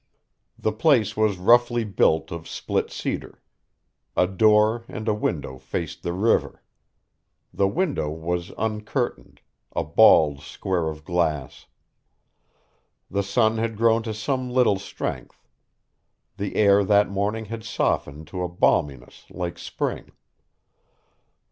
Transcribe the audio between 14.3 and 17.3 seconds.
little strength. The air that